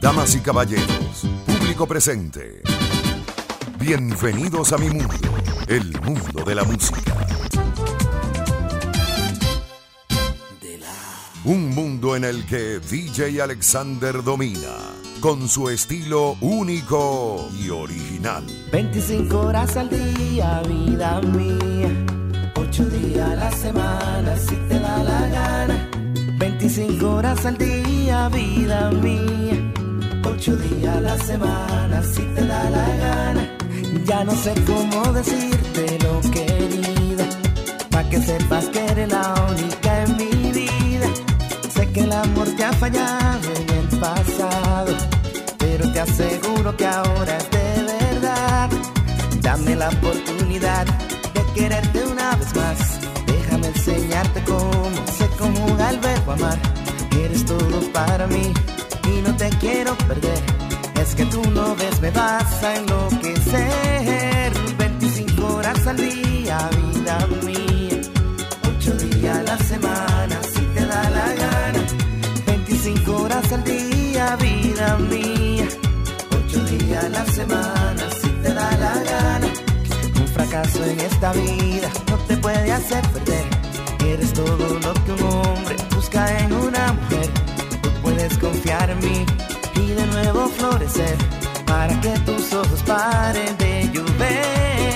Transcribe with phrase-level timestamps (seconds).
[0.00, 2.62] Damas y caballeros, público presente.
[3.78, 5.14] Bienvenidos a mi mundo,
[5.68, 7.14] el mundo de la música.
[11.44, 14.74] Un mundo en el que DJ Alexander domina,
[15.20, 18.44] con su estilo único y original.
[18.72, 21.90] 25 horas al día, vida mía.
[22.56, 25.90] 8 días a la semana, si te da la gana.
[26.38, 29.49] 25 horas al día, vida mía.
[30.32, 33.56] 8 días a la semana, si te da la gana.
[34.04, 37.24] Ya no sé cómo decirte lo querida,
[37.90, 41.08] pa' que sepas que eres la única en mi vida.
[41.74, 44.92] Sé que el amor te ha fallado en el pasado,
[45.58, 48.70] pero te aseguro que ahora es de verdad.
[49.42, 50.86] Dame la oportunidad
[51.34, 52.78] de quererte una vez más.
[53.26, 56.58] Déjame enseñarte cómo se conjuga el verbo amar.
[57.20, 58.52] Eres todo para mí
[59.16, 60.42] y no te quiero perder.
[61.00, 64.52] Es que tú no ves, me vas a enloquecer.
[64.78, 68.00] 25 horas al día, vida mía.
[68.76, 71.82] 8 días a la semana, si te da la gana.
[72.46, 75.68] 25 horas al día, vida mía.
[76.46, 79.48] 8 días a la semana, si te da la gana.
[80.20, 83.46] Un fracaso en esta vida no te puede hacer perder.
[84.06, 87.09] Eres todo lo que un hombre busca en una mujer.
[88.90, 89.24] En mí
[89.76, 91.16] y de nuevo florecer
[91.64, 94.90] para que tus ojos paren de llover.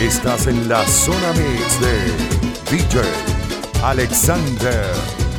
[0.00, 3.02] Estás en la zona mix de DJ
[3.84, 5.29] Alexander.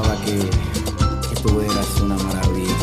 [0.00, 0.38] Pensaba que,
[1.28, 2.74] que tú eras una maravilla.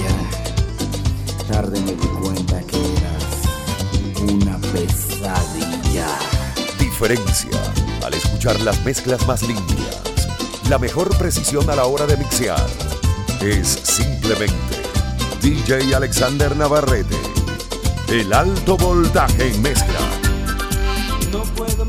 [1.47, 6.07] Tarde me di cuenta que eras una pesadilla.
[6.79, 7.59] Diferencia
[8.06, 10.01] al escuchar las mezclas más limpias.
[10.69, 12.66] La mejor precisión a la hora de mixear
[13.41, 14.56] es simplemente
[15.41, 17.16] DJ Alexander Navarrete.
[18.09, 20.00] El alto voltaje en mezcla.
[21.31, 21.85] No puedo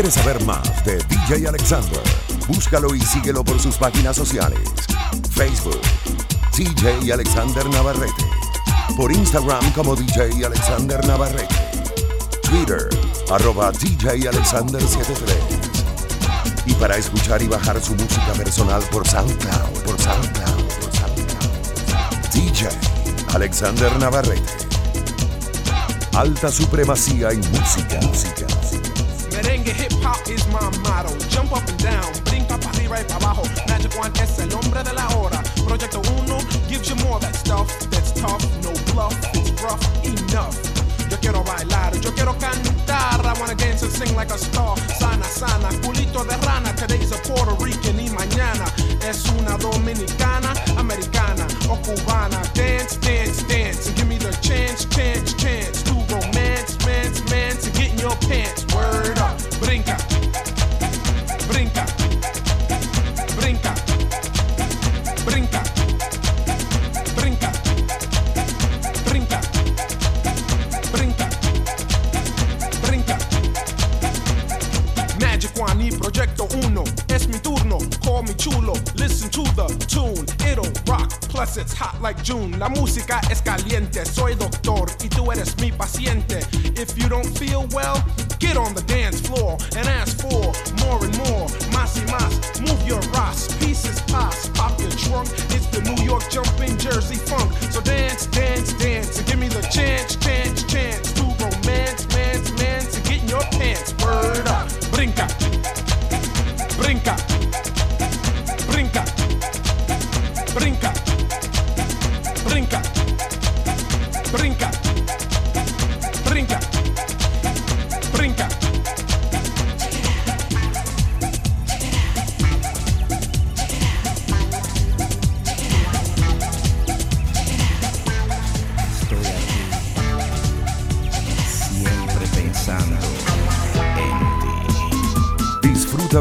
[0.00, 2.00] quieres saber más de DJ Alexander,
[2.46, 4.60] Búscalo y síguelo por sus páginas sociales.
[5.28, 5.80] Facebook,
[6.56, 8.24] DJ Alexander Navarrete.
[8.96, 11.52] Por Instagram como DJ Alexander Navarrete.
[12.42, 12.88] Twitter,
[13.28, 15.36] arroba DJ Alexander 73.
[16.66, 22.32] Y para escuchar y bajar su música personal por SoundCloud, por SoundCloud, por SoundCloud.
[22.32, 22.68] DJ
[23.34, 24.52] Alexander Navarrete.
[26.12, 27.98] Alta supremacía en música.
[28.00, 28.57] música.
[29.38, 31.14] Merengue hip hop is my motto.
[31.30, 33.42] Jump up and down, brinca para arriba y para abajo.
[33.68, 35.40] Magic One es el hombre de la hora.
[35.64, 38.42] Proyecto Uno gives you more that stuff that's tough.
[38.64, 40.58] No bluff, it's rough enough.
[41.08, 43.24] Yo quiero bailar, yo quiero cantar.
[43.24, 44.76] I wanna dance and sing like a star.
[44.98, 46.74] Sana, sana, culito de rana.
[46.74, 48.66] Today's a Puerto Rican y mañana
[49.06, 52.42] es una dominicana, americana o cubana.
[52.54, 55.97] Dance, dance, dance, give me the chance, chance, chance
[57.30, 58.64] mance, and get in your pants.
[58.74, 59.96] Word up, brinca,
[61.48, 61.84] brinca,
[63.36, 63.72] brinca,
[65.24, 65.62] brinca,
[67.16, 67.50] brinca,
[69.04, 69.40] brinca,
[70.92, 71.28] brinca,
[72.82, 73.18] brinca.
[75.20, 76.84] Magic One y Proyecto Uno.
[77.08, 78.74] Es mi turno, call me chulo.
[78.94, 81.10] Listen to the tune, it'll rock.
[81.28, 82.58] Plus it's hot like June.
[82.58, 84.04] La música es caliente.
[84.04, 85.67] Soy doctor y tú eres mi
[89.76, 89.97] and I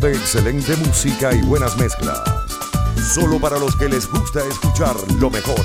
[0.01, 2.21] De excelente música y buenas mezclas.
[3.15, 5.59] Solo para los que les gusta escuchar lo mejor.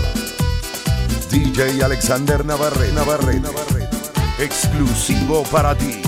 [1.31, 3.91] DJ Alexander Navarre, Navarre, Navarre.
[4.39, 6.02] Exclusivo para ti.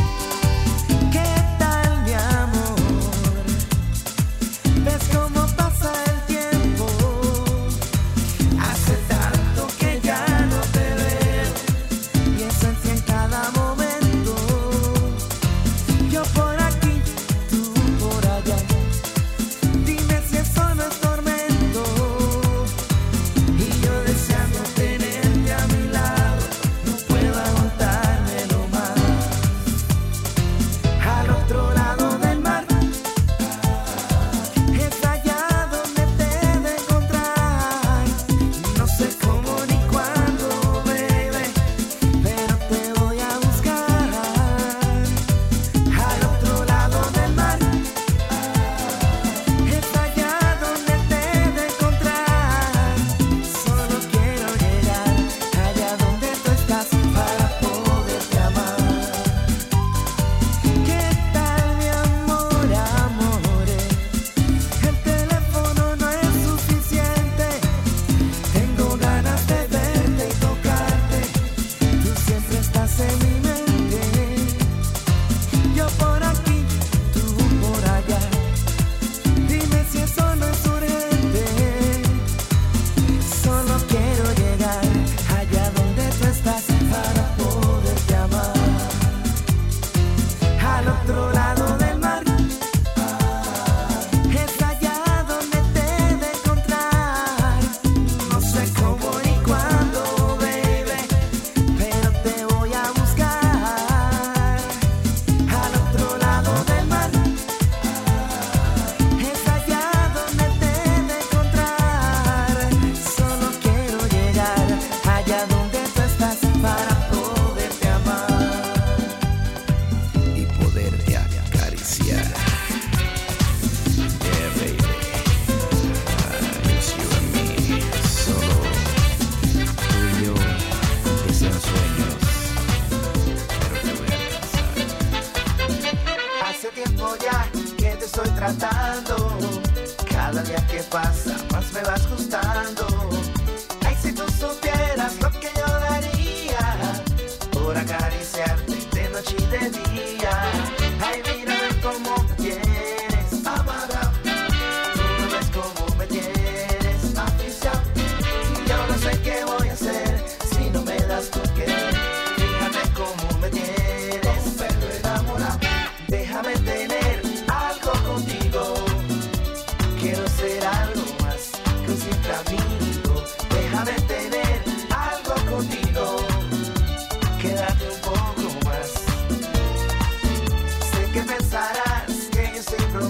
[138.44, 142.33] Cada día que pasa más me vas gustando.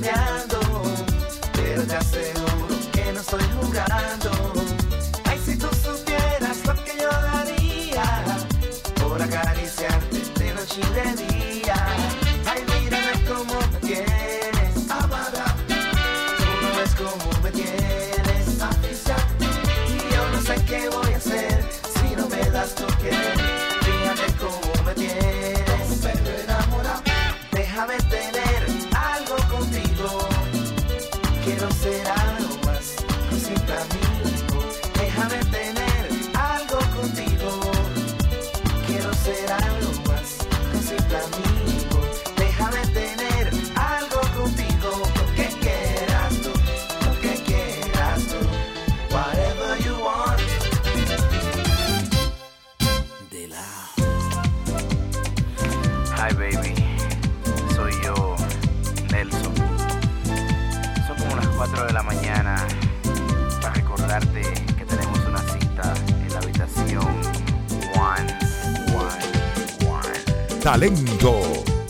[0.05, 0.54] down.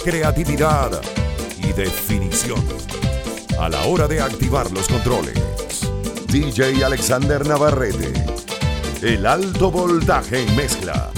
[0.04, 1.00] creatividad
[1.58, 2.62] y definición
[3.58, 5.34] a la hora de activar los controles.
[6.28, 8.12] DJ Alexander Navarrete,
[9.02, 11.13] el alto voltaje en mezcla.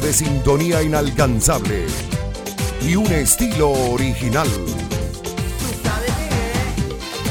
[0.00, 1.86] de sintonía inalcanzable
[2.82, 4.48] y un estilo original.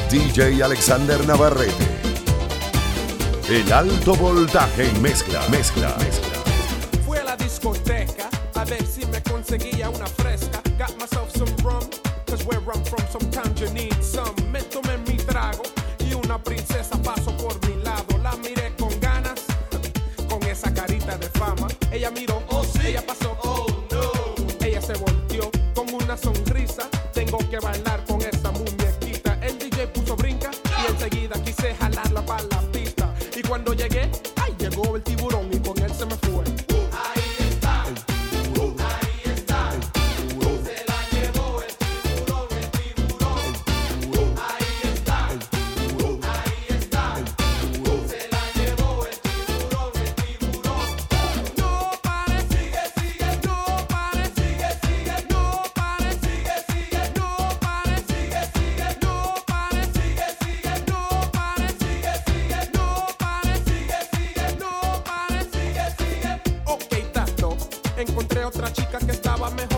[0.10, 1.86] DJ Alexander Navarrete.
[3.50, 6.44] El alto voltaje en mezcla, mezcla, mezcla.
[7.06, 10.08] Fui a la discoteca a ver si me conseguía una
[68.38, 69.77] encontré otra chica que estaba mejor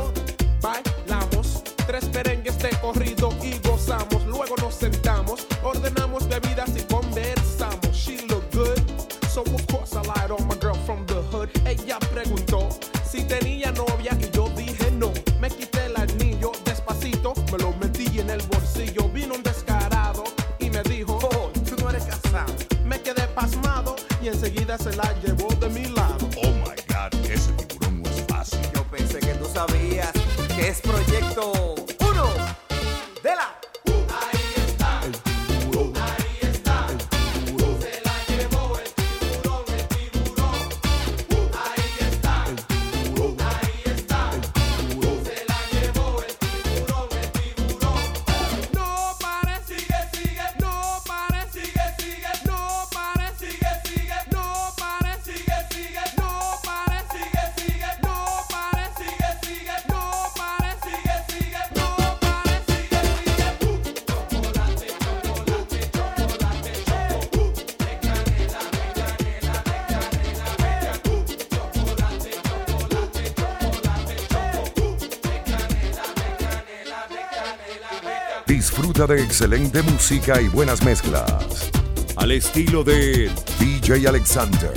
[79.08, 81.72] De excelente música y buenas mezclas.
[82.18, 84.74] Al estilo de DJ Alexander.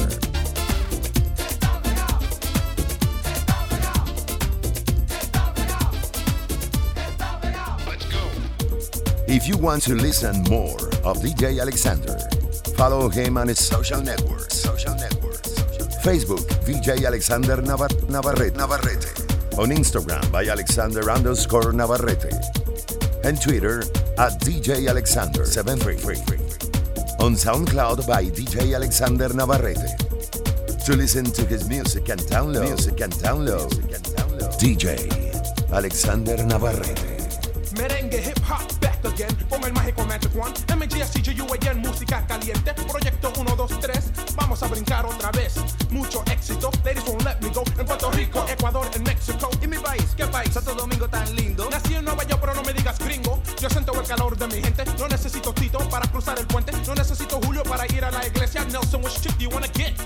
[9.27, 12.17] If you want to listen more of DJ Alexander,
[12.77, 14.65] follow him on his social networks.
[16.05, 18.55] Facebook, VJ Alexander Navar- Navarrete.
[18.57, 19.59] Navarrete.
[19.59, 22.62] On Instagram by Alexander underscore Navarrete.
[23.25, 23.81] And Twitter
[24.19, 26.37] at DJ Alexander 733.
[27.21, 29.95] On SoundCloud by DJ Alexander Navarrete.
[30.87, 33.71] To listen to his music and download, music and download,
[34.59, 35.07] DJ
[35.73, 37.13] Alexander Navarrete.
[37.79, 39.31] Merengue, hip hop, back again.
[39.49, 40.53] Con el mágico Magic One.
[40.77, 42.75] MGSTGUAN, música caliente.
[42.75, 45.55] Proyecto 1, 2, 3 Vamos a brincar otra vez.
[45.91, 46.71] Mucho éxito.
[46.85, 47.63] Ladies won't let me go.
[47.79, 50.07] En Puerto Rico, Ecuador, en México ¿Y mi país?
[50.17, 50.53] ¿Qué país?
[50.53, 51.69] Santo Domingo tan lindo.
[51.71, 53.22] Nací en Nueva York pero no me digas gringo
[53.63, 54.85] Yo siento el calor de mi gente.
[54.99, 56.73] No necesito Tito para cruzar el puente.
[56.85, 58.65] No necesito Julio para ir a la iglesia.
[58.65, 60.02] Nelson, which chick do you wanna get?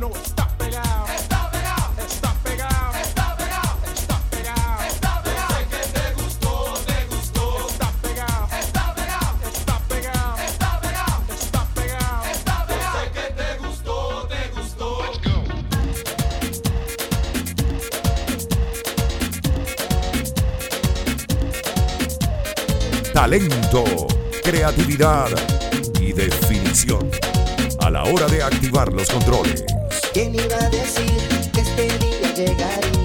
[0.00, 1.04] Proyecto 1 está pegado.
[1.14, 1.92] Está pegado.
[1.98, 2.96] Está pegado.
[3.02, 3.76] Está pegado.
[3.94, 4.82] Está pegado.
[4.88, 5.54] Está pegado.
[5.54, 7.44] Sé que te gustó, te gustó.
[7.68, 8.48] Está pegado.
[8.58, 9.36] Está pegado.
[9.52, 10.38] Está pegado.
[10.38, 11.22] Está pegado.
[11.28, 12.24] Está pegado.
[12.30, 12.98] Está pegado.
[12.98, 13.96] Sé que te gustó,
[14.28, 14.88] te gustó.
[15.02, 15.30] Let's go.
[23.12, 23.84] talento,
[24.42, 25.28] creatividad
[26.00, 27.10] y definición
[27.80, 29.64] a la hora de activar los controles.
[30.12, 32.99] ¿Quién iba a decir que este día llegaría?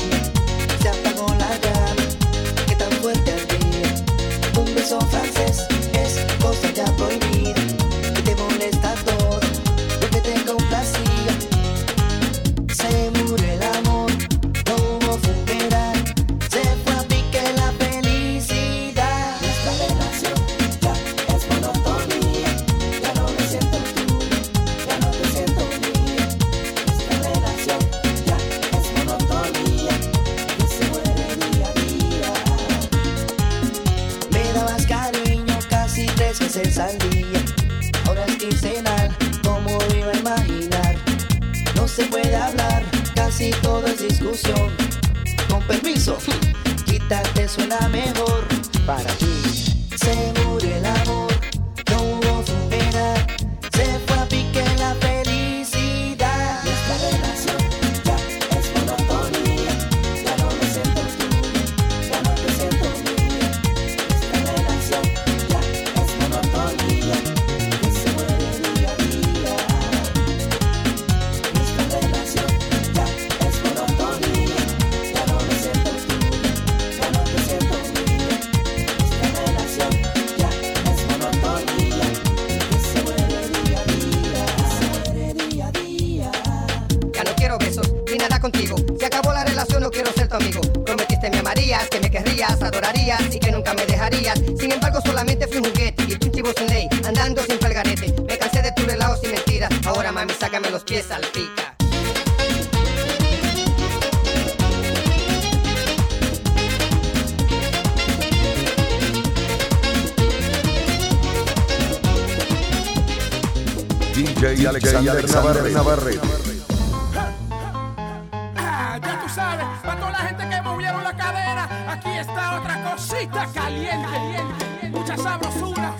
[122.95, 124.89] Cosita caliente.
[124.89, 125.93] Mucha sabrosura.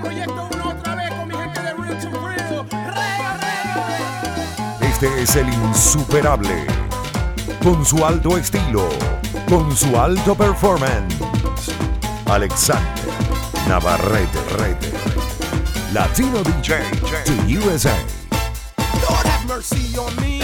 [0.00, 2.66] Proyecto uno otra vez con mi gente de Real to Real.
[2.70, 3.30] Reo,
[4.80, 4.88] reo.
[4.88, 6.66] Este es el insuperable.
[7.62, 8.88] Con su alto estilo,
[9.48, 11.16] con su alto performance.
[12.26, 13.04] Alexander
[13.68, 14.38] Navarrete.
[14.58, 14.92] Rete.
[15.92, 16.82] Latino DJ
[17.24, 17.96] to USA.
[19.02, 20.37] Lord have mercy on me.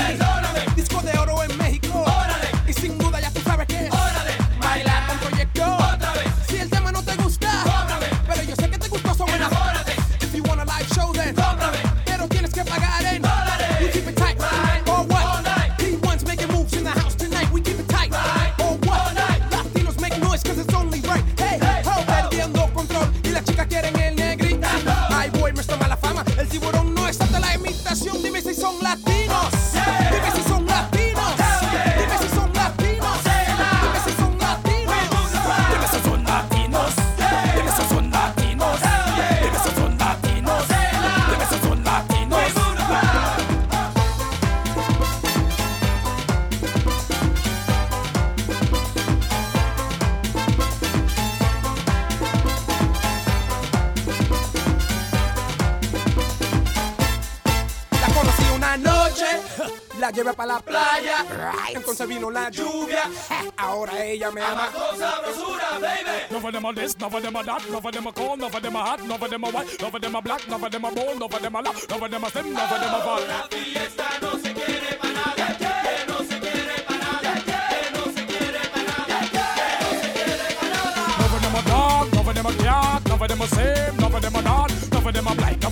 [62.25, 63.11] vino la lluvia.
[63.57, 64.69] Ahora ella me ama.
[66.31, 68.39] No for them a this, no for them a that, no for them a cold,
[68.41, 70.49] no for them a hot, no for them a white, no for them a black,
[70.49, 72.53] no for them a bone, no for them a lap, no for them a slim,
[72.53, 73.29] no for them a fat.
[73.29, 75.35] La fiesta no se quiere para nada.
[81.67, 84.04] None of them a cat, none of them a same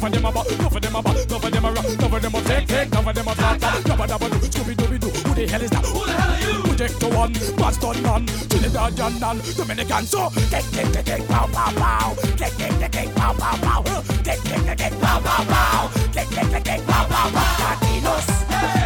[0.05, 2.13] of them a bop, enough of them a bop, enough of them a rock, enough
[2.13, 4.31] of them a take, take, enough of them a tap, tap, enough of them a
[4.31, 5.09] do, Scooby Dooby Doo.
[5.09, 5.85] Who the hell is that?
[5.85, 6.63] Who the hell are you?
[6.63, 10.31] Projector one, Boston man, Trinidad and non, Dominican so.
[10.51, 12.15] Take, take, take, take, pow, pow, pow.
[12.37, 13.83] Take, take, take, take, pow, pow, pow.
[14.23, 15.91] Take, take, take, take, pow, pow, pow.
[16.13, 17.63] Take, take, take, take, pow, pow, pow.
[17.63, 18.27] Latinos,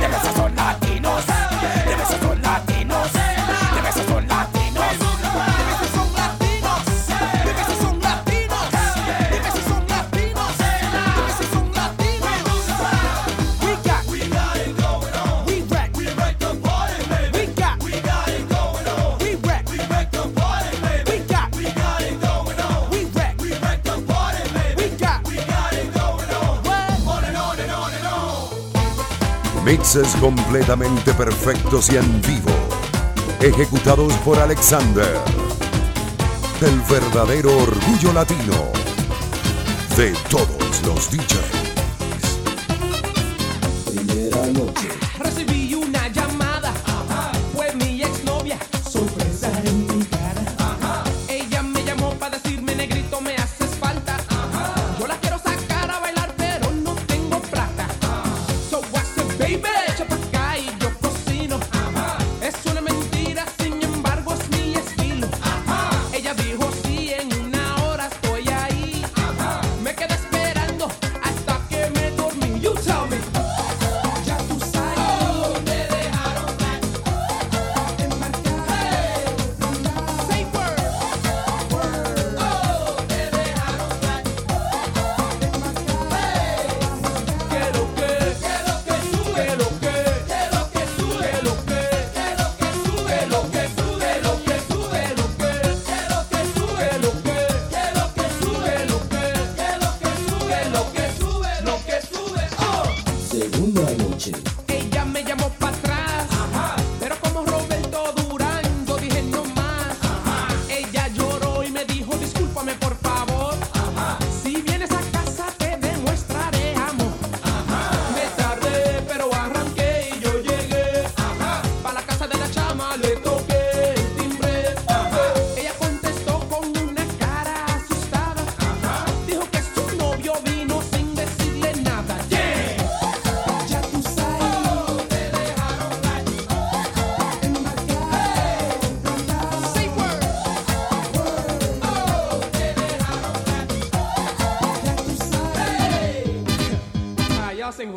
[0.01, 1.27] the message on Latinos,
[1.87, 2.46] the message on.
[29.67, 32.53] Mixes completamente perfectos y en vivo.
[33.41, 35.19] Ejecutados por Alexander.
[36.61, 38.55] El verdadero orgullo latino.
[39.97, 41.57] De todos los DJs.
[43.97, 45.06] Recibí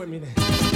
[0.01, 0.68] Ah, y'all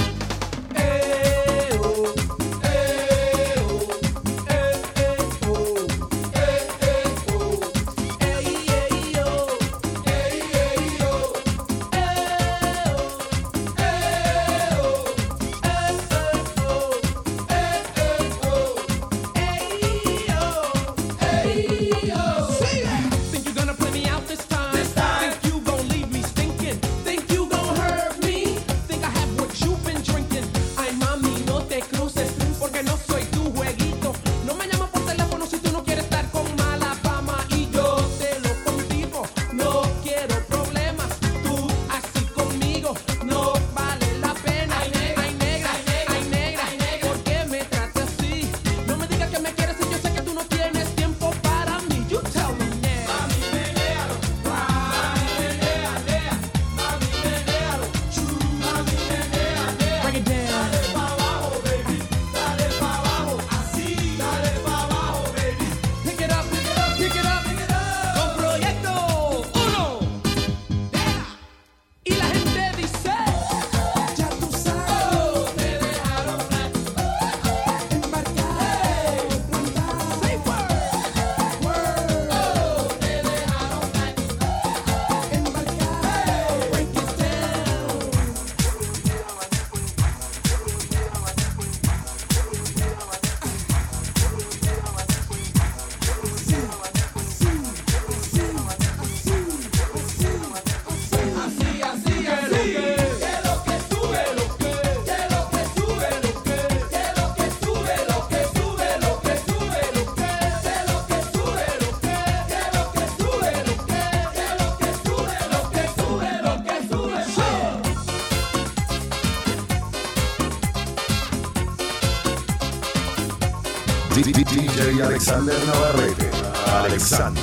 [125.14, 126.30] Alexander Navarrete.
[126.66, 127.42] Alexander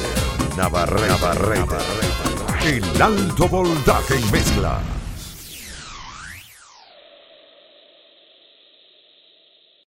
[0.58, 1.08] Navarrete.
[1.08, 1.76] Navarrete.
[2.66, 5.01] El alto voltaje en mezcla.